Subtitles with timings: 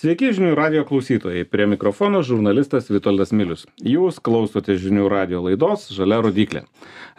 [0.00, 1.42] Sveiki žinių radio klausytojai.
[1.44, 3.66] Prie mikrofono žurnalistas Vitoldas Milius.
[3.84, 6.62] Jūs klausote žinių radio laidos Žalia rodiklė.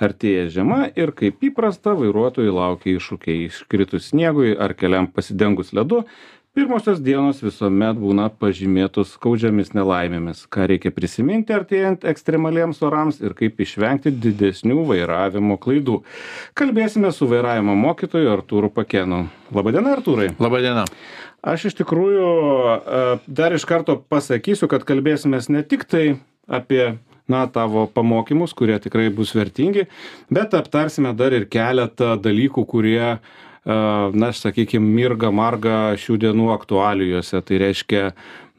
[0.02, 6.08] Artėja žiema ir kaip įprasta vairuotojai laukia iššūkiai iškritus sniegui ar keliam pasidengus ledu.
[6.52, 13.62] Pirmosios dienos visuomet būna pažymėtos skaudžiamis nelaimėmis, ką reikia prisiminti artėjant ekstremaliems orams ir kaip
[13.64, 16.02] išvengti didesnių vairavimo klaidų.
[16.60, 19.22] Kalbėsime su vairavimo mokytoju Artūru Pakenu.
[19.56, 20.34] Labadiena, Artūrai.
[20.44, 20.84] Labadiena.
[21.40, 26.18] Aš iš tikrųjų e, dar iš karto pasakysiu, kad kalbėsimės ne tik tai
[26.52, 26.98] apie
[27.32, 29.88] na, tavo pamokymus, kurie tikrai bus vertingi,
[30.28, 37.42] bet aptarsime dar ir keletą dalykų, kurie uh, na, sakykime, mirga marga šių dienų aktualijose.
[37.46, 38.06] Tai reiškia,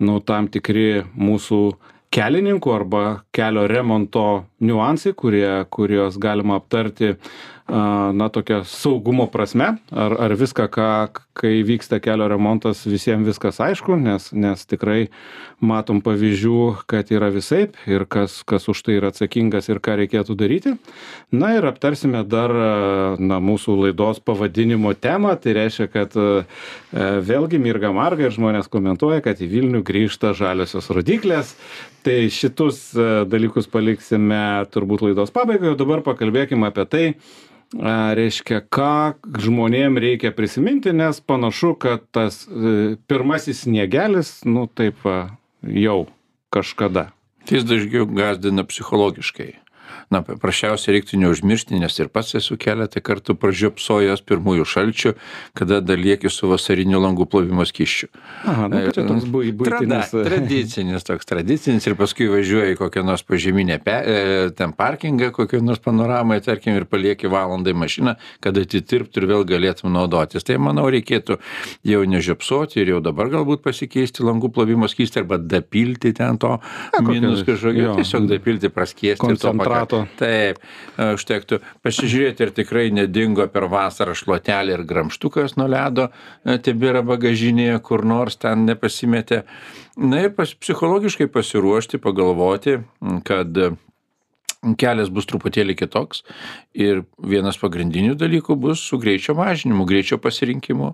[0.06, 1.62] nu, tam tikri mūsų
[2.12, 7.16] kelininkų arba kelio remonto niuansai, kurie, kuriuos galima aptarti
[7.69, 10.89] na tokia saugumo prasme ar ar viską ką
[11.33, 15.09] kai vyksta kelio remontas visiem viskas aišku nes nes tikrai
[15.62, 20.37] matom pavyzdžių kad yra visaip ir kas kas už tai yra atsakingas ir ką reikėtų
[20.38, 20.74] daryti.
[21.33, 22.52] Na ir aptarsime dar
[23.18, 25.37] na mūsų laidos pavadinimo temą.
[25.43, 26.16] Tai reiškia kad
[26.93, 31.55] vėlgi mirga marga ir žmonės komentuoja kad į vilnių grįžta žaliosios rodyklės.
[32.02, 32.90] Tai šitus
[33.30, 37.07] dalykus paliksime turbūt laidos pabaigai o dabar pakalbėkim apie tai
[37.73, 45.01] reiškia ką žmonėm reikia prisiminti nes panašu kad tas e, pirmasis sniegelis nu taip
[45.62, 46.06] jau
[46.52, 47.10] kažkada.
[47.48, 49.62] Jis dažniau gąsdina psichologiškai
[50.12, 55.15] na paprasčiausiai reiktų neužmiršti nes ir pats esu keletą kartų pražiopsojęs pirmųjų šalčių
[55.59, 58.09] kada dar lieki su vasariniu langų plovimo skysčiu.
[58.45, 63.79] Aha nu tai toks bui buitinis tradicinis toks tradicinis ir paskui važiuoji kokią nors požeminę
[63.84, 64.19] pe e,
[64.56, 69.93] ten parkingą kokioj nors panoramoj tarkim ir palieki valandai mašiną kad atitirptų ir vėl galėtum
[69.94, 70.44] naudotis.
[70.47, 71.38] Tai manau reikėtų
[71.88, 76.56] jau nežiopsoti ir jau dabar galbūt pasikeisti langų plovimo skystį arba dapilti ten to
[77.04, 80.59] minus kažkokio tiesiog dapilti praskiesti to koncentrato taip.
[80.99, 86.11] Užtektų pasižiūrėti ar tikrai nedingo per vasarą šluotelė ir gramžtukas nuo ledo
[86.45, 89.45] e, tebėra bagažinėje kur nors ten nepasimetė.
[89.97, 92.79] Na ir pas psichologiškai pasiruošti pagalvoti
[93.25, 93.56] kad
[94.78, 96.23] kelias bus truputėlį kitoks
[96.78, 100.93] ir vienas pagrindinių dalykų bus su greičio mažinimu, greičio pasirinkimu.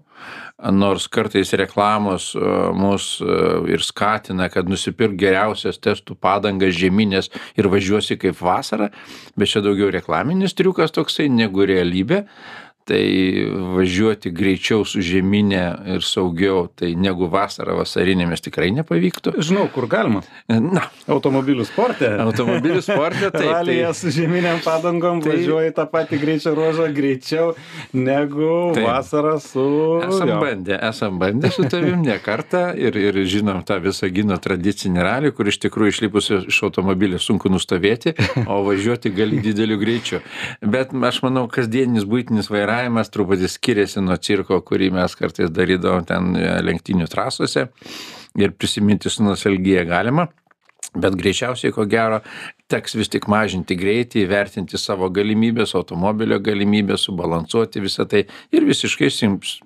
[0.73, 3.35] Nors kartais reklamos e, mus e,
[3.75, 7.29] ir skatina, kad nusipirk geriausias testų padangas žeminės
[7.61, 8.89] ir važiuosi kaip vasarą,
[9.37, 12.25] bet čia daugiau reklaminis triukas toksai negu realybė
[12.89, 13.45] tai
[13.77, 15.63] važiuoti greičiau su žiemine
[15.95, 19.35] ir saugiau tai negu vasarą vasarinėmis tikrai nepavyktų.
[19.45, 20.23] Žinau, kur galima.
[20.49, 20.87] Na.
[21.11, 22.09] Automobilių sporte.
[22.23, 23.51] Automobilių sporte, taip.
[23.53, 27.51] Ralyje tai, su žieminiam padangom tai, važiuoji tą patį greičio ruožą greičiau
[27.93, 28.87] negu taip.
[28.89, 29.67] vasarą su...
[30.09, 30.41] Esam jo.
[30.45, 35.35] bandę, esam bandę su tavim ne kartą ir, ir žinom tą visą gino tradicinį ralį,
[35.37, 38.17] kur iš tikrųjų išlipus iš automobilio sunku nustovėti,
[38.49, 40.23] o važiuoti gali dideliu greičiu.
[40.65, 46.05] Bet aš manau, kasdieninis būtinis vairavimas vairavimas truputį skiriasi nuo cirko, kurį mes kartais darydavom
[46.07, 47.69] ten e, lenktynių trasose
[48.39, 50.29] ir prisiminti su nostalgija galima.
[50.95, 52.23] Bet greičiausiai, ko gero,
[52.71, 58.25] teks vis tik mažinti greitį, vertinti savo galimybės, automobilio galimybės, subalansuoti visą tai
[58.55, 59.59] ir visiškai sims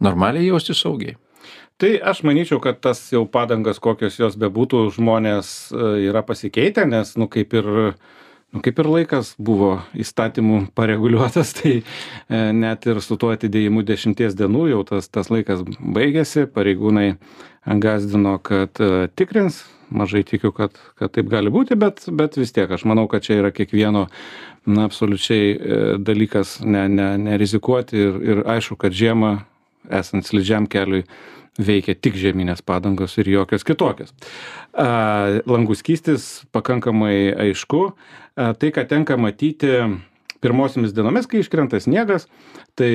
[0.00, 1.16] normaliai jausti saugiai.
[1.80, 7.16] Tai aš manyčiau, kad tas jau padangas, kokios jos bebūtų, žmonės e, yra pasikeitę, nes,
[7.18, 8.18] nu, kaip ir uh,
[8.52, 11.82] nu kaip ir laikas buvo įstatymų pareguliuotas tai e,
[12.56, 17.12] net ir su tuo atidėjimu dešimties dienų jau tas tas laikas baigėsi pareigūnai
[17.66, 22.70] gąsdino kad e, tikrins mažai tikiu kad kad taip gali būti bet bet vis tiek
[22.70, 24.06] aš manau kad čia yra kiekvieno
[24.66, 29.36] na absoliučiai e, dalykas ne ne nerizikuoti ir ir aišku kad žiemą
[29.90, 31.06] esant slidžiam keliui
[31.58, 34.12] veikia tik žieminės padangos ir jokios kitokios.
[34.74, 37.90] Langų skystis pakankamai aišku.
[38.36, 39.72] Tai, ką tenka matyti
[40.40, 42.28] pirmosiomis dienomis, kai iškrenta sniegas,
[42.78, 42.90] tai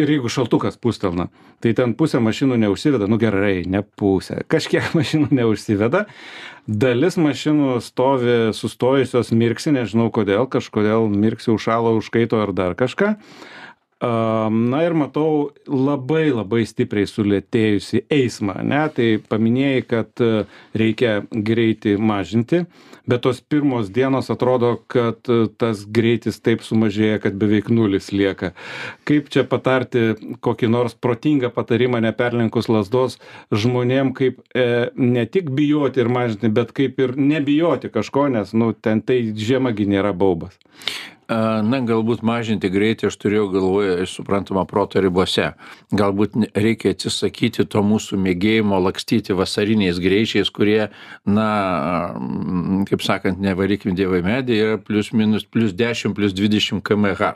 [0.00, 1.28] ir jeigu šaltukas pustelna,
[1.60, 6.06] tai ten pusė mašinų neužsiveda, nu gerai, ne pusė, kažkiek mašinų neužsiveda,
[6.66, 13.16] dalis mašinų stovi sustojusios mirksi, nežinau kodėl, kažkodėl mirksi užšalo, užkaito ar dar kažką
[14.00, 21.98] na ir matau labai labai stipriai sulėtėjusį eismą ane tai paminėjai kad e, reikia greitį
[22.00, 22.62] mažinti
[23.10, 28.54] bet tos pirmos dienos atrodo kad e, tas greitis taip sumažėja kad beveik nulis lieka.
[29.08, 33.18] Kaip čia patarti kokį nors protingą patarimą neperlenkus lazdos
[33.52, 38.72] žmonėm kaip e, ne tik bijoti ir mažinti bet kaip ir nebijoti kažko nes nu
[38.72, 40.56] ten tai žiema gi nėra baubas
[41.30, 45.52] Na, galbūt mažinti greitį aš turėjau galvoje, suprantama, proto ribose.
[45.94, 50.88] Galbūt reikia atsisakyti to mūsų mėgėjimo lakstyti vasariniais greičiais, kurie,
[51.22, 51.48] na,
[52.90, 57.30] kaip sakant, nevarykim dievai medį, yra plus minus, plus 10, plus 20 kmh.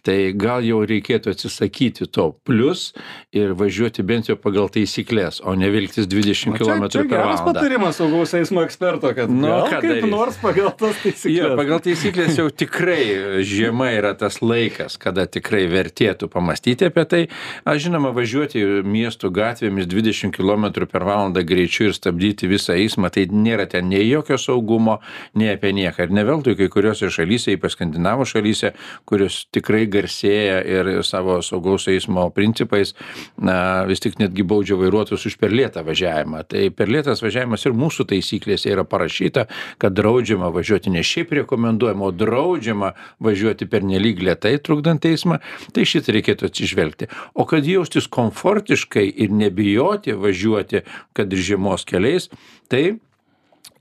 [0.00, 2.94] Tai gal jau reikėtų atsisakyti to plus
[3.36, 7.04] ir važiuoti bent jau pagal taisyklės, o ne vilktis 20 km per valandą.
[7.12, 10.08] Geras patarimas saugaus eismo eksperto, kad nu, kaip darys?
[10.08, 11.36] nors pagal tas taisyklės.
[11.36, 13.09] Jo, pagal taisyklės jau tikrai
[13.46, 17.22] žiema yra tas laikas, kada tikrai vertėtų pamastyti apie tai.
[17.68, 23.26] Aš žinoma, važiuoti miestų gatvėmis 20 km per valandą greičiu ir stabdyti visą eismą, tai
[23.30, 24.98] nėra ten nei jokio saugumo,
[25.34, 26.06] nei apie nieką.
[26.06, 28.72] Ir ne veltui kai kuriuose šalyse, ypač skandinavų šalyse,
[29.08, 32.94] kurios tikrai garsėja ir savo saugaus eismo principais,
[33.38, 36.44] na, vis tik netgi baudžia vairuotojus už per lėtą važiavimą.
[36.50, 39.46] Tai per lėtas važiavimas ir mūsų taisyklėse yra parašyta,
[39.80, 42.92] kad draudžiama važiuoti ne šiaip rekomenduojama, o draudžiama
[43.22, 45.40] važiuoti pernelyg lėtai trukdant eismą,
[45.74, 47.10] tai šitą reikėtų atsižvelgti.
[47.34, 50.84] O kad jaustis komfortiškai ir nebijoti važiuoti,
[51.16, 52.30] kad ir žiemos keliais,
[52.70, 53.00] tai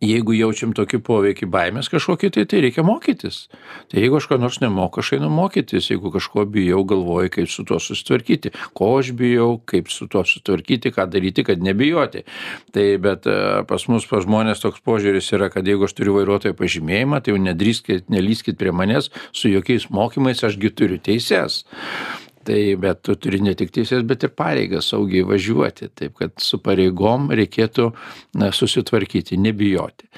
[0.04, 3.42] jeigu jaučiam tokį poveikį baimės kažkokį, tai, tai reikia mokytis.
[3.92, 7.66] Tai jeigu aš ko nors nemoku, aš einu mokytis, jeigu kažko bijau, galvoju, kaip su
[7.68, 12.24] tuo susitvarkyti, ko aš bijau, kaip su tuo susitvarkyti, ką daryti, kad nebijoti.
[12.76, 13.38] Tai bet e,
[13.70, 17.44] pas mus, pas žmonės toks požiūris yra, kad jeigu aš turiu vairuotojo pažymėjimą, tai jau
[17.50, 21.66] nedrįskit, nelyskit prie manęs su jokiais mokymais, ašgi turiu teises
[22.50, 25.92] tai bet tu turi ne tik teises bet ir pareigas saugiai važiuoti.
[26.02, 27.92] Taip kad su pareigom reikėtų
[28.42, 30.10] na susitvarkyti nebijoti.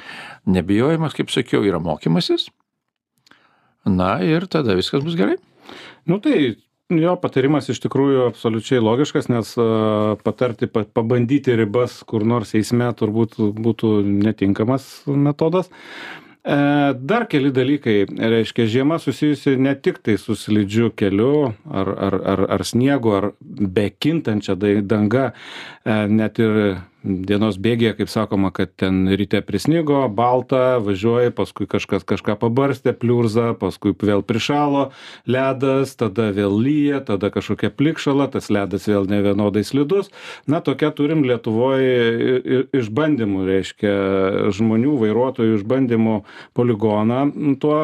[0.48, 2.48] Nebijojimas kaip sakiau yra mokymasis.
[3.90, 5.36] Na ir tada viskas bus gerai.
[6.08, 6.56] Nu tai
[7.00, 9.54] jo patarimas iš tikrųjų absoliučiai logiškas nes
[10.24, 15.72] patarti pabandyti ribas kur nors eisme turbūt būtų netinkamas metodas
[16.44, 22.46] dar keli dalykai reiškia žiema susijusi ne tik tai su slidžiu keliu ar ar ar
[22.50, 25.32] ar sniegu ar bekintančia danga.
[25.81, 32.06] e, net ir dienos bėgyje kaip sakoma kad ten ryte prisnigo balta važiuoji paskui kažkas
[32.06, 34.92] kažką pabarstė pliurza paskui vėl prišalo
[35.26, 40.12] ledas tada vėl lyja tada kažkokia plikšala tas ledas vėl nevienodai slidus.
[40.46, 43.96] Na tokia turim lietuvoj išbandymų reiškia
[44.54, 46.20] žmonių vairuotojų išbandymų
[46.58, 47.24] poligoną
[47.62, 47.80] tuo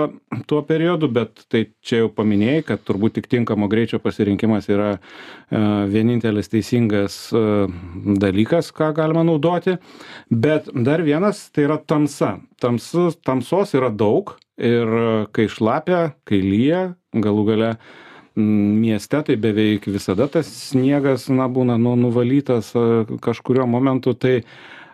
[0.45, 4.99] tuo periodu bet tai čia jau paminėjai kad turbūt tik tinkamo greičio pasirinkimas yra e,
[5.89, 7.44] vienintelis teisingas e,
[7.95, 9.78] dalykas ką galima naudoti.
[10.30, 12.38] Bet dar vienas tai yra tamsa.
[12.62, 14.89] Tamsus, tamsos yra daug ir
[15.36, 16.81] kai šlapia, kai lyja,
[17.13, 17.72] galų gale
[18.38, 22.74] mieste tai beveik visada tas sniegas na, būna nu, nuvalytas
[23.24, 24.13] kažkurio momentu.
[24.13, 24.36] Tai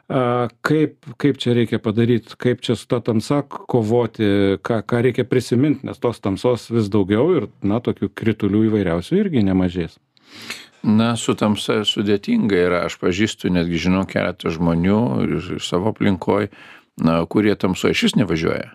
[0.07, 5.27] a, kaip, kaip čia reikia padaryti, kaip čia su ta tamsa kovoti, ką, ką reikia
[5.27, 9.99] prisiminti, nes tos tamsos vis daugiau ir, na, tokių kritulių įvairiausių irgi nemažės
[10.83, 12.85] na su tamsa sudėtinga yra.
[12.87, 16.49] Aš pažįstu netgi žinau keletą žmonių ir savo aplinkoj
[16.97, 18.73] na kurie tamsoj išvis nevažiuoja.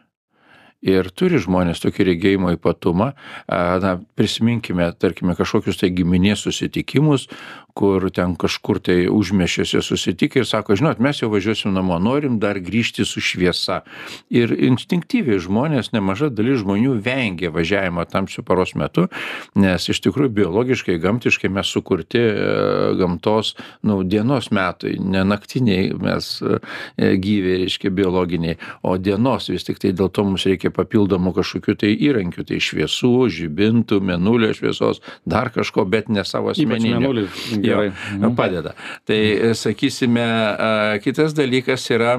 [0.79, 3.11] Ir turi žmonės tokį regėjimo ypatumą.
[3.51, 7.27] Na prisiminkime tarkime kažkokius tai giminės susitikimus
[7.79, 12.59] kur ten kažkur tai užmiesčiuose susitikę ir sako žinot mes jau važiuosim namo norim dar
[12.59, 13.83] grįžti su šviesa.
[14.35, 19.07] Ir instinktyviai žmonės nemaža dalis žmonių vengia važiavimo tamsiu paros metu
[19.59, 22.35] nes iš tikrųjų biologiškai gamtiškai mes sukurti e,
[22.99, 23.55] gamtos
[23.87, 26.59] nu dienos metui ne naktiniai mes e,
[27.23, 32.47] gyvi reiškia biologiniai o dienos vis tiktai dėl to mums reikia papildomų kažkokių tai įrankių
[32.51, 37.15] tai šviesų žibintų mėnulio šviesos dar kažko bet ne savo asmeninių
[37.69, 37.93] gerai.
[38.23, 38.75] Jo, padeda.
[39.09, 39.21] Tai
[39.59, 40.27] sakysime,
[41.05, 42.19] kitas dalykas yra,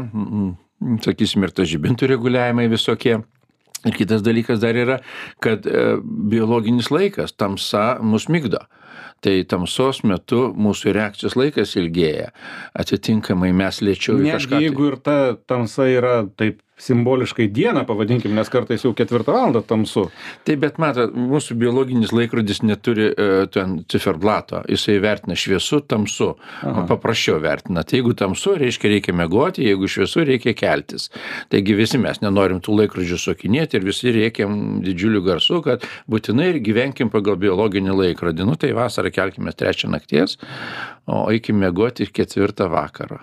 [1.05, 3.19] sakysime, ir tas žibintų reguliavimai visokie.
[3.87, 4.97] Ir kitas dalykas dar yra,
[5.39, 8.65] kad e, biologinis laikas, tamsa mus mygdo
[9.23, 12.29] tai tamsos metu mūsų reakcijos laikas ilgėja
[12.79, 15.17] atitinkamai mes lėčiau į kažką tai jeigu ir ta
[15.49, 20.05] tamsa yra taip simboliškai dieną pavadinkim nes kartais jau ketvirtą valandą tamsu.
[20.48, 24.63] Taip bet matot mūsų biologinis laikrodis neturi e, ten ciferblato.
[24.71, 26.31] Jisai vertina šviesu tamsu.
[26.89, 27.83] Paprasčiau vertina.
[27.83, 31.09] Tai jeigu tamsu reiškia reikia miegoti jeigu šviesu reikia keltis.
[31.51, 36.62] Taigi visi mes nenorim tų laikrodžių sukinėti ir visi rėkiam didžiuliu garsu kad būtinai ir
[36.63, 38.48] gyvenkim pagal biologinį laikrodį.
[38.48, 40.38] Nu tai vasarą kelkimės trečią nakties
[41.09, 43.19] o eikim miegoti ketvirtą vakaro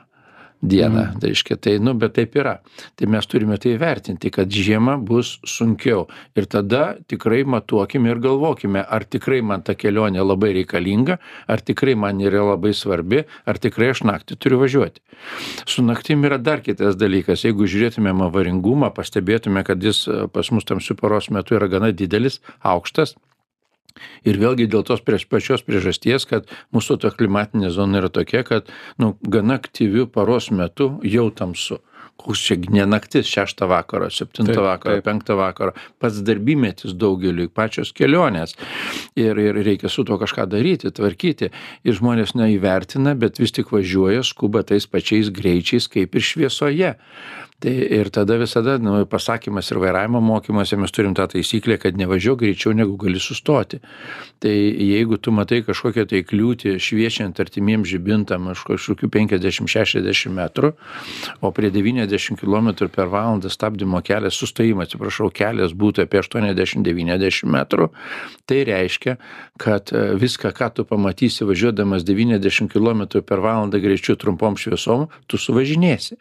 [0.63, 1.03] dieną.
[1.03, 1.21] Mm.
[1.21, 2.57] Tai reiškia, tai, nu, bet taip yra.
[2.97, 6.07] Tai mes turime tai vertinti, kad žiema bus sunkiau.
[6.37, 11.97] Ir tada tikrai matuokime ir galvokime, ar tikrai man ta kelionė labai reikalinga, ar tikrai
[11.99, 15.05] man yra labai svarbi, ar tikrai aš naktį turiu važiuoti.
[15.67, 17.45] Su naktim yra dar kitas dalykas.
[17.47, 23.17] Jeigu žiūrėtumėm avaringumą, pastebėtume, kad jis pas mus tamsių paros metu yra gana didelis, aukštas
[24.27, 28.71] Ir vėlgi dėl tos prieš pačios priežasties, kad mūsų ta klimatinė zona yra tokia, kad
[29.03, 31.81] nu, gana aktyvių paros metu jau tamsu.
[32.17, 38.55] Koks čia ne naktis, šeštą vakaro, septintą vakaro, penktą vakaro, pats darbymetis daugeliu, pačios kelionės.
[39.21, 41.51] Ir, ir reikia su to kažką daryti, tvarkyti.
[41.85, 46.97] Ir žmonės neįvertina, bet vis tik važiuoja, skuba tais pačiais greičiais kaip ir šviesoje
[47.59, 52.43] tai ir tada visada nu pasakymas ir vairavimo mokymuose mes turim tą taisyklę kad nevažiuok
[52.43, 53.81] greičiau negu gali sustoti.
[54.41, 60.75] Tai jeigu tu matai kažkokią tai kliūtį šviečiant artimiem žibintam už kažkokių penkiasdešim šešiasdešim metrų
[61.41, 67.51] o prie devyniasdešim kilometrų per valandą stabdymo kelias sustojimo atsiprašau kelias būtų apie aštuoniasdešim devyniasdešim
[67.57, 67.89] metrų
[68.45, 69.17] tai reiškia
[69.57, 75.41] kad e, viską ką tu pamatysi važiuodamas devyniasdešim kilometrų per valandą greičiu trumpom šviesom tu
[75.41, 76.21] suvažinėsi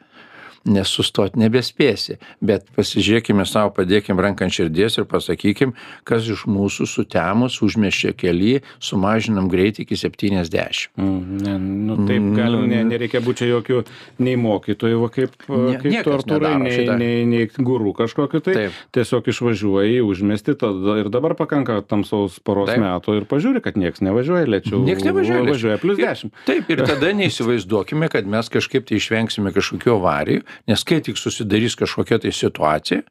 [0.65, 2.19] nes sustot nebespėsi.
[2.41, 5.73] Bet pasižiūrėkime sau padėkim ranką ant širdies ir pasakykim
[6.07, 11.55] kas iš mūsų sutemus užmiesčio kely sumažinam greitį iki septyniasdešim mm, ne
[11.89, 13.83] nu taip galim ne nereikia būt čia jokiu
[14.23, 19.99] nei mokytoju va kaip kaip tu artūrai nei nei nei guru kažkokiu tai tiesiog išvažiuoji
[19.99, 24.81] į užmiestį tada ir dabar pakanka tamsaus paros meto ir pažiūri kad nieks nevažiuoja lėčiau
[24.85, 29.95] nieks nevažiuoja važiuoja plius dešim taip ir tada neįsivaizduokime kad mes kažkaip tai išvengsime kažkokių
[29.97, 33.03] avarijų nes kai tik susidarys kažkokia tai situacija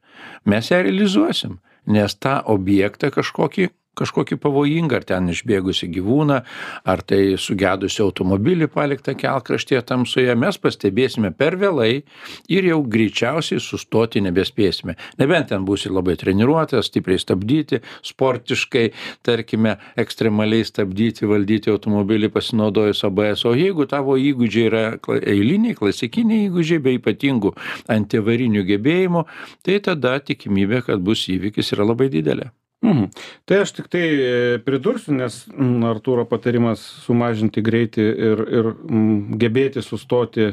[0.45, 1.59] mes ją realizuosim.
[1.85, 6.41] Nes tą objektą kažkokį kažkokį pavojingą, ar ten išbėgusi gyvūną,
[6.85, 12.03] ar tai sugedusi automobilį paliktą kelkraštyje tamsoje, mes pastebėsime per vėlai
[12.51, 14.97] ir jau greičiausiai sustoti nebespėsime.
[15.21, 18.85] Nebent ten būsi labai treniruotas, stipriai stabdyti, sportiškai,
[19.25, 24.83] tarkime, ekstremaliai stabdyti, valdyti automobilį pasinaudojus ABS, o jeigu tavo įgūdžiai yra
[25.21, 27.55] eiliniai, klasikiniai įgūdžiai be ypatingų
[27.95, 29.25] antivarinių gebėjimų,
[29.65, 32.51] tai tada tikimybė, kad bus įvykis yra labai didelė.
[32.83, 33.09] Mhm.
[33.45, 39.37] Tai aš tik tai e, pridursiu, nes mm, Artūro patarimas sumažinti greitį ir, ir mm,
[39.41, 40.51] gebėti sustoti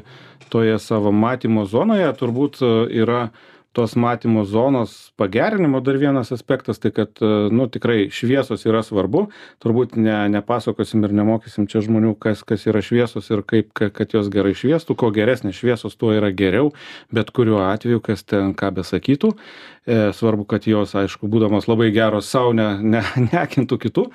[0.52, 2.70] toje savo matymo zonoje turbūt e,
[3.02, 3.26] yra
[3.72, 9.26] tos matymo zonos pagerinimo dar vienas aspektas tai kad e, nu tikrai šviesos yra svarbu.
[9.64, 14.28] Turbūt ne nepasakosim ir nemokysim čia žmonių kas kas yra šviesos ir kaip kad jos
[14.32, 14.96] gerai šviestų.
[14.96, 16.72] Kuo geresnės šviesos tuo yra geriau.
[17.12, 19.32] Bet kuriuo atveju kas ten ką besakytų
[19.86, 24.06] e, svarbu kad jos aišku būdamos labai geros sau ne ne neakintų kitų.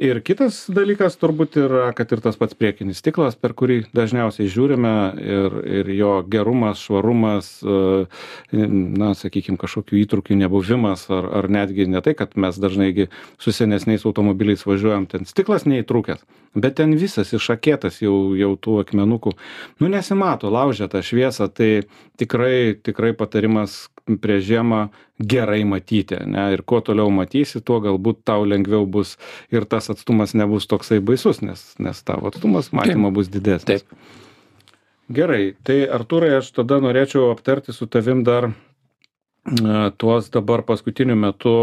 [0.00, 4.94] Ir kitas dalykas turbūt yra kad ir tas pats priekinis stiklas per kurį dažniausiai žiūrime
[5.20, 8.06] ir ir jo gerumas švarumas e,
[8.52, 13.08] na sakykim kažkokių įtrūkių nebuvimas ar ar netgi ne tai kad mes dažnai gi
[13.38, 16.24] su senesniais automobiliais važiuojam ten stiklas neįtrūkęs
[16.54, 19.34] bet ten visas išakėtas jau jau tų akmenukų
[19.80, 21.70] nu nesimato laužia tą šviesą tai
[22.18, 23.86] tikrai tikrai patarimas
[24.18, 24.80] prieš žiemą
[25.32, 29.16] gerai matyti ane ir kuo toliau matysi tuo galbūt tau lengviau bus
[29.52, 33.86] ir tas atstumas nebus toksai baisus nes nes tavo atstumas matymo bus didesnis.
[35.10, 38.50] Gerai tai artūrai aš tada norėčiau aptarti su tavim dar
[39.98, 41.56] tuos dabar paskutiniu metu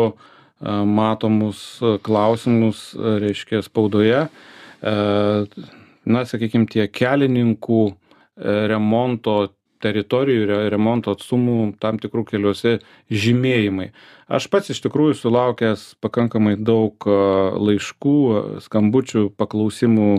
[0.61, 4.25] matomus klausimus, reiškia, spaudoje.
[6.07, 7.81] Na, sakykime, tie kelininkų
[8.71, 9.37] remonto
[9.83, 12.77] teritorijų, remonto atstumų tam tikrų keliuose
[13.11, 13.91] žymėjimai.
[14.27, 18.19] Aš pats iš tikrųjų sulaukęs pakankamai daug laiškų,
[18.65, 20.11] skambučių, paklausimų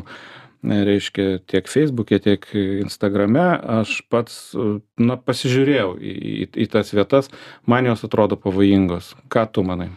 [0.62, 2.48] reiškia tiek feisbuke tiek
[2.82, 3.46] instagrame
[3.78, 4.56] aš pats
[4.98, 7.30] na pasižiūrėjau į į į tas vietas.
[7.66, 9.14] Man jos atrodo pavojingos.
[9.30, 9.92] Ką tu manai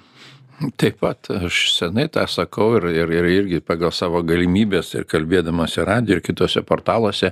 [0.61, 5.77] Taip pat aš senai tą sakau ir, ir, ir irgi pagal savo galimybės ir kalbėdamas
[5.79, 7.31] ir radijo ir kitose portaluose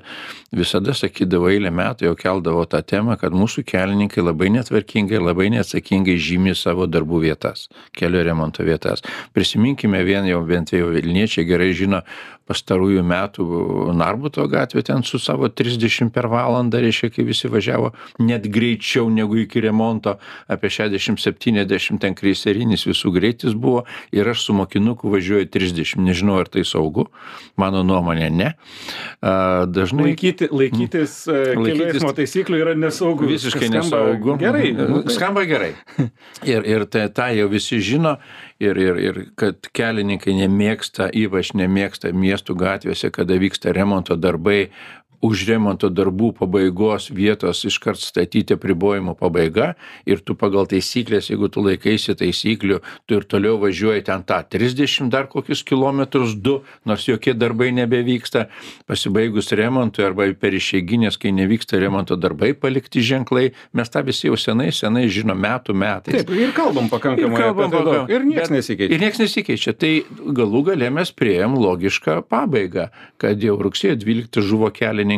[0.55, 6.17] visada sakydavo eilę metų jau keldavo tą temą, kad mūsų kelininkai labai netvarkingai, labai neatsakingai
[6.17, 9.05] žymi savo darbų vietas, kelio remonto vietas.
[9.38, 12.01] Prisiminkime vien jau bent jau Vilniečiai gerai žino
[12.50, 13.46] pastarųjų metų
[13.98, 17.91] Narbuto gatvė ten su savo 30 per valandą, reiškia, kai visi važiavo
[18.24, 20.18] net greičiau negu iki remonto,
[20.50, 26.50] apie 60-70 ten kreiserinis visų greitis buvo ir aš su mokinuku važiuoju 30, nežinau ar
[26.51, 27.10] tai saugu,
[27.60, 28.51] mano nuomonė ne.
[29.22, 31.65] Dažnai Laikyti, laikytis mm.
[31.70, 33.29] kelių eismo taisyklių yra nesaugu.
[33.29, 34.38] Visiškai nesaugu.
[34.41, 34.72] Gerai.
[35.13, 35.74] Skamba gerai.
[36.50, 38.15] Ir, ir tai, tą jau visi žino
[38.60, 44.70] ir ir ir kad kelininkai nemėgsta ypač nemėgsta miestų gatvėse kada vyksta remonto darbai
[45.21, 49.73] už remonto darbų pabaigos vietos iškart statyti apribojimų pabaiga
[50.07, 55.09] ir tu pagal taisykles jeigu tu laikaisi taisyklių tu ir toliau važiuoji ten tą trisdešim
[55.11, 58.45] dar kokius kilometrus du nors jokie darbai nebevyksta
[58.88, 64.38] pasibaigus remontui arba per išeigines kai nevyksta remonto darbai palikti ženklai mes tą visi jau
[64.39, 68.09] senai senai žinom metų metais taip ir kalbam pakankamai Ir kalbam apie tai daug.
[68.15, 69.73] ir nieks Bet- nesikeičia Ir niekas nesikeičia.
[69.79, 69.91] Tai
[70.39, 72.89] galų gale mes prieėm logišką pabaigą,
[73.21, 75.09] kad jau rugsėjo 12 žuvo kelininkas,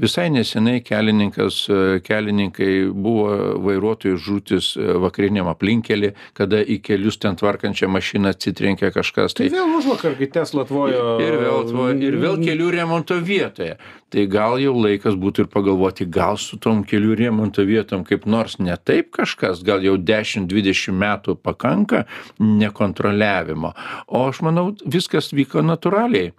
[0.00, 7.36] visai nesenai kelininkas, e, kelininkai buvo vairuotojų žūtis e, vakariniam aplinkelį, kada į kelius ten
[7.36, 9.34] tvarkančią mašiną atsitrenkė kažkas.
[9.34, 13.76] tai vėl užvakar kai tesla tvojo Ir vėl, tvo- ir vėl kelių remonto vietoje.
[14.08, 18.58] Tai gal jau laikas būtų ir pagalvoti, gal su tom kelių remonto vietom kaip nors
[18.62, 22.04] ne taip kažkas, gal jau 10-20 metų pakanka
[22.38, 23.72] nekontroliavimo.
[24.06, 26.32] O aš manau, viskas vyko natūraliai.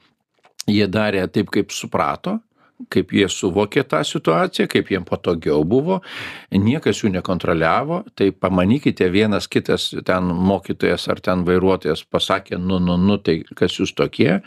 [0.67, 2.39] Jie darė taip, kaip suprato,
[2.93, 5.99] kaip jie suvokė tą situaciją, kaip jiem patogiau buvo,
[6.53, 12.95] niekas jų nekontroliavo, tai pamanykite, vienas kitas ten mokytojas ar ten vairuotojas pasakė, nu, nu,
[13.01, 14.41] nu, tai kas jūs tokie.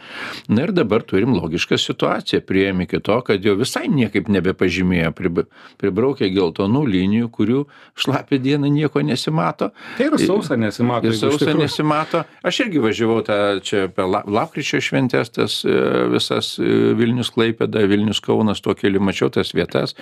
[0.49, 5.43] Na ir dabar turim logišką situaciją, prieėmė iki to, kad jau visai niekaip nebepažymėjo, prib-
[5.83, 7.65] pribraukė geltonų linijų, kurių
[7.99, 9.73] šlapį dieną nieko nesimato.
[9.99, 12.25] tai ir sausa nesimato Ir tikrųjų- nesimato.
[12.47, 15.75] Aš irgi važiavau tą čia per la- lapkričio šventės, tas e,
[16.15, 19.97] visas e, Vilnius Klaipėda, Vilnius Kaunas, tuo keliu mačiau tas vietas.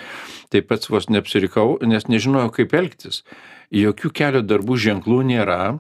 [0.53, 3.23] Taip pat vos neapsirikau, nes nežinojau, kaip elgtis.
[3.75, 5.79] Jokių kelio darbų ženklų nėra.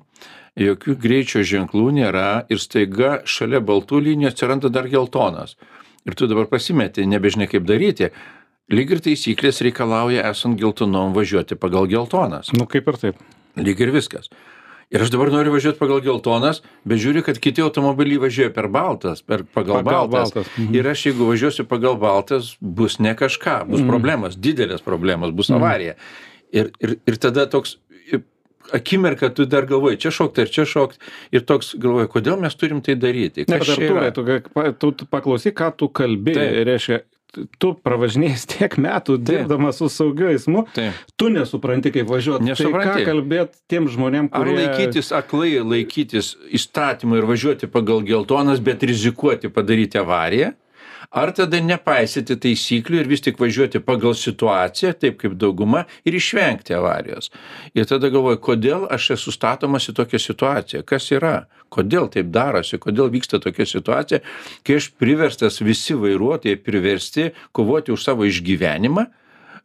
[0.59, 5.54] Jokių greičio ženklų nėra ir staiga šalia baltų linijų atsiranda dar geltonas.
[6.09, 8.11] Ir tu dabar pasimeti, nebežinai kaip daryti.
[8.68, 13.23] Lyg ir taisyklės reikalauja esant geltonom važiuoti pagal geltonas nu kaip ir taip
[13.57, 14.28] lyg ir viskas.
[14.88, 19.21] Ir aš dabar noriu važiuoti pagal geltonas, bet žiūriu, kad kiti automobiliai važiuoja per baltas,
[19.21, 20.33] per pagal, Pagal baltas.
[20.33, 20.78] baltas, mhm.
[20.78, 25.99] Ir aš jeigu važiuosiu pagal baltas, bus ne kažką, bus problemas, didelės problemos, bus avarija.
[26.57, 27.76] Ir, ir, ir tada toks
[28.73, 31.00] akimirka tu dar galvoji, čia šokti ar čia šokti.
[31.33, 33.45] Ir toks galvoji, kodėl mes turim tai daryti.
[33.49, 34.09] Ne, Kas bet čia yra?
[34.11, 36.35] Artūrai, tu, tu, tu paklausyk, ką tu kalbi.
[36.37, 36.59] Taip.
[36.68, 37.00] Reiškia,
[37.61, 40.97] tu pravažinėjai tiek metų dirbdamas su saugiu eismu, Taip.
[41.20, 42.44] tu nesupranti, kaip važiuoti.
[42.44, 43.02] Tai Nesupranti.
[43.04, 44.56] ką kalbėt tiem žmonėm, Ar kurie...
[44.62, 50.54] laikytis aklai, laikytis įstatymų ir važiuoti pagal geltonas, bet rizikuoti padaryti avariją?
[51.09, 56.77] Ar tada nepaisyti taisyklių ir vis tik važiuoti pagal situaciją, taip kaip dauguma, ir išvengti
[56.77, 57.31] avarijos?
[57.73, 60.83] Ir tada galvoju, kodėl aš esu statomas į tokią situaciją?
[60.85, 61.47] Kas yra?
[61.73, 62.77] Kodėl taip darosi?
[62.77, 64.21] Kodėl vyksta tokia situacija,
[64.68, 69.09] kai aš priverstas, visi vairuotojai priversti kovoti už savo išgyvenimą?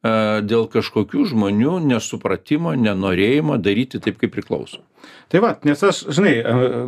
[0.04, 4.84] Dėl kažkokių žmonių nesupratimo, nenorėjimo daryti taip, kaip priklauso.
[5.32, 6.34] Tai va, nes aš, žinai,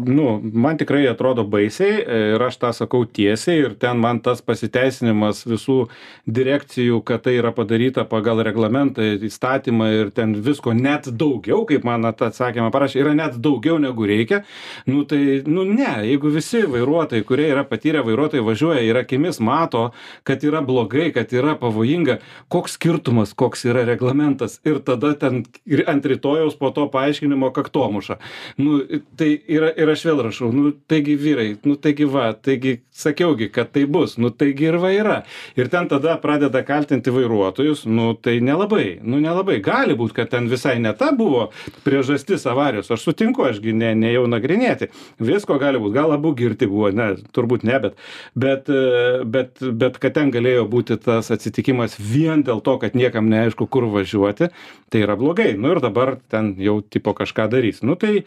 [0.05, 4.43] nu, man tikrai atrodo baisiai e, ir aš tą sakau tiesiai ir ten man tas
[4.45, 5.87] pasiteisinimas visų
[6.29, 12.05] direkcijų, kad tai yra padaryta pagal reglamentą, įstatymą ir ten visko net daugiau, kaip man
[12.11, 14.43] at- atsakymą parašė, yra net daugiau negu reikia.
[14.85, 19.87] Nu tai, nu ne, jeigu visi vairuotojai, kurie yra patyrę vairuotojai važiuoja ir akimis mato,
[20.23, 22.19] kad yra blogai, kad yra pavojinga,
[22.53, 23.04] koks skirtumas,
[23.35, 28.17] koks yra reglamentas ir tada ten ir ant rytojaus po to paaiškinimo kaktomuša.
[28.57, 28.79] Nu,
[29.17, 33.71] tai yra, ir aš vėl rašau, nu, taigi vyrai, nu, taigi va, taigi sakiaugi, kad
[33.75, 35.17] tai bus, nu, taigi ir va yra.
[35.59, 39.59] Ir ten tada pradeda kaltinti vairuotojus, nu, tai nelabai, nu, nelabai.
[39.65, 41.49] Gali būti, kad ten visai ne ta buvo
[41.85, 44.89] priežastis avarijos, aš sutinku, ašgi ne, ne jau nagrinėti.
[45.19, 47.99] Visko gali būti, gal abu girti buvo, ne, turbūt ne, bet,
[48.35, 53.29] bet, e, bet, bet kad ten galėjo būti tas atsitikimas vien dėl to, kad niekam
[53.31, 54.49] neaišku, kur važiuoti,
[54.89, 55.53] tai yra blogai.
[55.59, 57.83] Nu ir dabar ten jau tipo kažką darys.
[57.85, 58.25] Nu tai,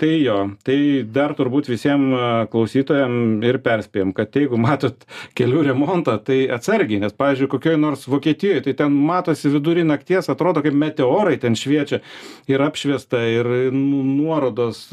[0.00, 5.04] tai jo, tai dar turbūt visiems klausytojams ir perspėjom, kad jeigu matot
[5.36, 10.62] kelių remontą, tai atsargiai, nes, pavyzdžiui, kokioj nors Vokietijoje, tai ten matosi vidurį nakties, atrodo
[10.64, 12.00] kaip meteorai ten šviečia
[12.48, 14.86] ir apšviesta ir nu- nuorodos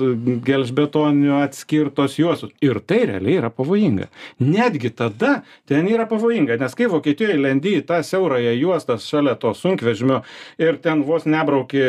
[0.48, 2.52] gelžbetonio atskirtos juostos.
[2.64, 4.10] Ir tai realiai yra pavojinga.
[4.44, 9.54] Netgi tada ten yra pavojinga, nes kai Vokietijoje lendi į tą siaurąją juostą šalia to
[9.56, 10.22] sunkvežimio
[10.60, 11.82] ir ten vos nebrauki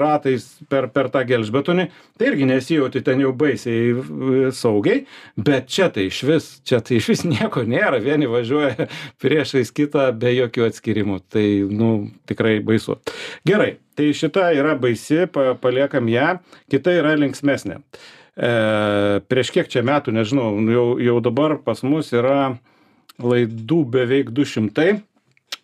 [0.00, 5.04] ratais per, per tą gelžbetonį, tai irgi nesijauti ten jau baisiai saugiai,
[5.36, 8.88] bet čia tai iš vis, čia tai iš vis nieko nėra, vieni važiuoja
[9.22, 11.92] priešais kitą be jokių atskirimų, tai, nu,
[12.30, 12.98] tikrai baisu.
[13.48, 16.32] Gerai, tai šita yra baisi, pa, paliekam ją,
[16.72, 17.80] kita yra linksmesnė.
[18.40, 18.50] E,
[19.28, 22.56] prieš kiek čia metų, nežinau, jau, jau dabar pas mus yra
[23.20, 25.00] laidų beveik 200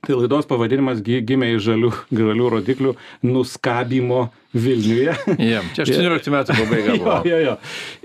[0.06, 6.56] tai laidos pavadinimas gi gimė iš žalių žalių rodiklių nuskabimo vilniuje Jo, čia 18 metų
[6.56, 7.54] pabaiga jo, jo, jo.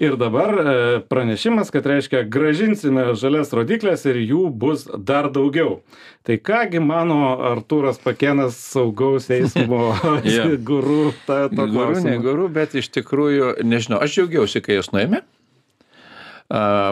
[0.01, 0.75] Ir dabar e,
[1.09, 5.79] pranešimas, kad reiškia, gražinsime žalias rodiklės ir jų bus dar daugiau.
[6.27, 9.93] Tai kągi mano Artūras Pakenas saugaus eismo
[10.69, 15.23] guru, ta to Guru, ne guru, bet iš tikrųjų, nežinau, aš džiaugiausi, kai jos nuėmė.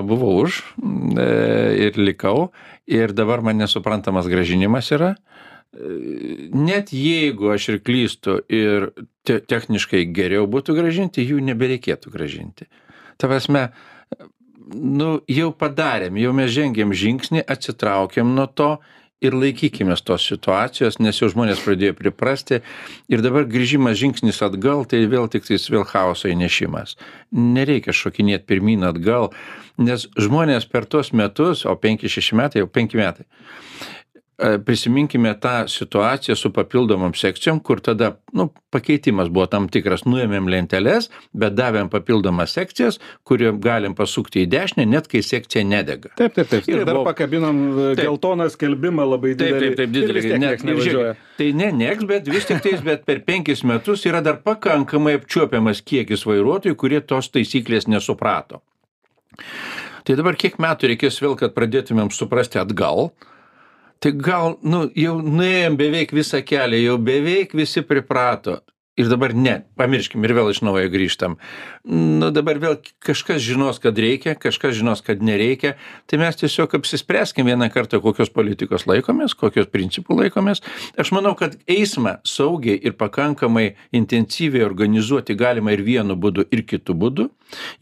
[0.08, 0.62] Buvau už
[1.20, 1.28] e,
[1.90, 2.50] ir likau.
[2.90, 5.14] Ir dabar man nesuprantamas gražinimas yra.
[5.70, 8.90] Net jeigu aš ir klystu ir
[9.22, 12.66] te techniškai geriau būtų gražinti, jų nebereikėtų gražinti.
[13.22, 13.68] Ta prasme,
[14.74, 18.72] nu, jau padarėm, jau mes žengėm žingsnį, atsitraukėm nuo to
[19.24, 22.62] ir laikykimės tos situacijos, nes jau žmonės pradėjo priprasti
[23.12, 26.96] ir dabar grįžimas žingsnis atgal, tai vėl tik tais vėl chaoso įnešimas.
[27.36, 29.34] Nereikia šokinėti pirmyn atgal,
[29.80, 33.28] nes žmonės per tuos metus, o 5-6 metai, jau 5 metai,
[34.66, 41.10] prisiminkime tą situaciją su papildomom sekcijom, kur tada, nu, pakeitimas buvo tam tikras, nuėmėm lenteles,
[41.34, 46.14] bet davėm papildomas sekcijas, kurie galim pasukti į dešinę, net kai sekcija nedega.
[46.16, 46.70] Taip, taip, taip.
[46.72, 48.06] Ir dar buvo- pakabinom e, Taip.
[48.06, 49.60] geltoną skelbimą labai Taip, didelį.
[49.68, 50.14] taip, taip, Ir didelį.
[50.20, 51.16] vis tiek Ne, nieks ir nevažiuoja.
[51.40, 55.82] Tai ne nieks, bet vis tik tais, bet per penkis metus yra dar pakankamai apčiuopiamas
[55.84, 58.62] kiekis vairuotojų, kurie tos taisyklės nesuprato.
[60.08, 63.12] Tai dabar kiek metų reikės vėl, kad pradėtumėm suprasti atgal,
[64.00, 68.60] tai gal, nu, jau nuėjom beveik visą kelią, jau beveik visi priprato.
[69.00, 71.38] Ir dabar ne, pamirškim ir vėl iš naujo grįžtam.
[71.88, 75.78] Nu, dabar vėl kažkas žinos, kad reikia, kažkas žinos, kad nereikia.
[76.10, 80.60] Tai mes tiesiog apsispręskim vieną kartą, kokios politikos laikomės, kokios principų laikomės.
[81.00, 86.92] Aš manau, kad eismą saugiai ir pakankamai intensyviai organizuoti galima ir vienu būdu, ir kitu
[86.92, 87.30] būdu.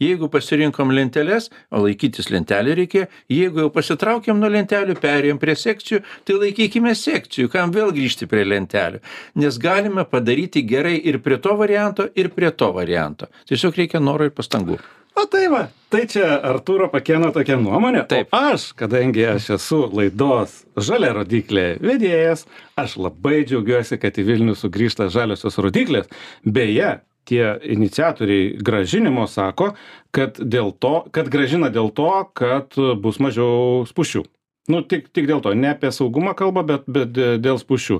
[0.00, 6.00] Jeigu pasirinkom lenteles, o laikytis lentelį reikia, jeigu jau pasitraukėm nuo lentelių, perėjom prie sekcijų,
[6.24, 9.02] tai laikykime sekcijų, kam vėl grįžti prie lentelių.
[9.42, 13.28] Nes galime padaryti gerai ir prie to varianto, ir prie to varianto.
[13.48, 14.78] Tiesiog reikia noro ir pastangų.
[15.18, 18.04] O tai va, tai čia Artūro Pakėno tokia nuomonė.
[18.06, 18.30] Taip.
[18.30, 22.44] O aš, kadangi aš esu laidos žalia rodiklė vedėjas,
[22.78, 26.06] aš labai džiaugiuosi, kad į Vilnių sugrįžta žaliosios rodiklės.
[26.46, 27.42] Beje, tie
[27.74, 29.72] iniciatoriai gražinimo sako,
[30.14, 34.22] kad, dėl to, kad gražina dėl to, kad bus mažiau spušių.
[34.68, 37.96] Nu, tik, tik dėl to, ne apie saugumą kalba, bet, bet dė- dėl spušių.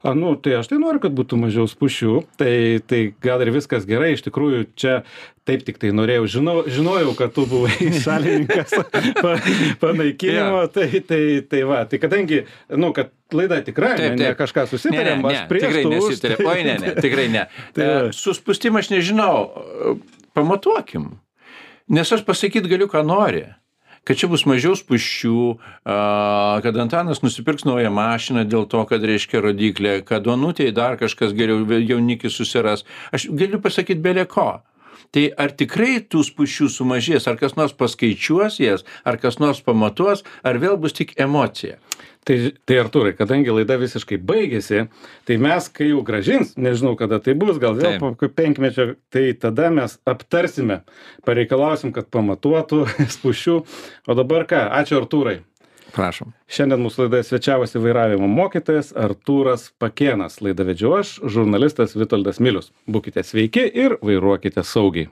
[0.00, 3.84] A, nu, tai aš tai noriu, kad būtų mažiau spušių, tai, tai gal ir viskas
[3.84, 5.02] gerai, iš tikrųjų čia
[5.46, 7.70] taip tik tai norėjau, žinau, žinojau, kad tu buvai
[8.06, 8.72] šalininkas
[9.20, 9.36] pa,
[9.82, 12.40] panaikinimo, tai, tai, tai va, tai kadangi,
[12.74, 14.38] nu, kad laida tikra, Taip, ne, ne taip.
[14.40, 16.36] kažką susitarėm, ne, ne, aš ne, prieš tikrai tu už, nesitarė.
[16.40, 17.44] tai- Oi, ne, ne, tikrai ne.
[17.76, 18.08] Tai E, va.
[18.16, 19.36] Suspustimą aš nežinau.
[19.52, 19.94] E,
[20.36, 21.06] Pamatuokim.
[21.88, 23.44] Nes aš pasakyti galiu, ką nori.
[24.06, 25.38] Kad čia bus mažiau spuščių,
[25.82, 25.96] a,
[26.62, 31.64] kad Antanas nusipirks naują mašiną dėl to, kad reiškia rodiklė, kad Onutėje dar kažkas geriau
[31.82, 32.86] jaunikis susiras.
[33.10, 34.60] Aš galiu pasakyti belė ko.
[35.14, 40.24] Tai ar tikrai tų spuščių sumažės, ar kas nors paskaičiuos jas, ar kas nors pamatuos,
[40.46, 41.80] ar vėl bus tik emocija.
[42.26, 44.88] Tai, tai Artūrai, kadangi laida visiškai baigėsi,
[45.28, 48.18] tai mes, kai jau gražins, nežinau kada tai bus, gal vėl Taip.
[48.18, 50.80] po penkmečio, tai tada mes aptarsime,
[51.28, 52.82] pareikalausim, kad pamatuotų
[53.14, 53.60] spušių.
[54.10, 55.44] O dabar ką, ačiū Artūrai.
[55.94, 56.32] Prašom.
[56.50, 60.40] Šiandien mūsų laidoje svečiavosi vairavimo mokytojas Artūras Pakėnas.
[60.40, 62.72] Laidą vedžiu aš, žurnalistas Vitoldas Milius.
[62.88, 65.04] Būkite sveiki ir vairuokite saugiai.